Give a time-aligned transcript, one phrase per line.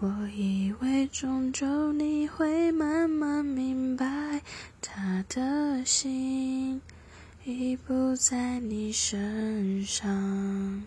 [0.00, 4.40] 我以为终究你会慢慢明白，
[4.80, 6.80] 他的心
[7.44, 10.84] 已不在你身上。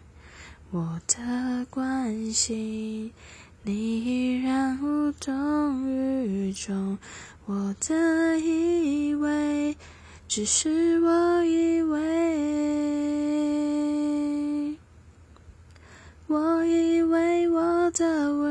[0.71, 3.11] 我的关心，
[3.63, 6.97] 你依然无动于衷。
[7.45, 9.75] 我的以为，
[10.29, 12.21] 只是我以为。
[16.27, 18.50] 我以为我的温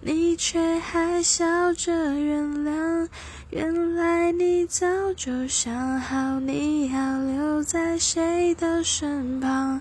[0.00, 3.08] 你却还笑着原谅。
[3.50, 9.80] 原来你早就想好你要留在谁的身旁，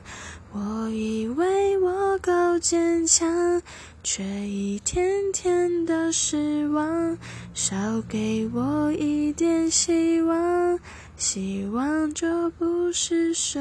[0.52, 3.62] 我以为我够坚强，
[4.04, 7.17] 却一天天的失望。
[7.54, 7.76] 少
[8.08, 10.80] 给我一点希望，
[11.17, 13.60] 希望就不是奢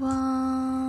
[0.00, 0.83] 望。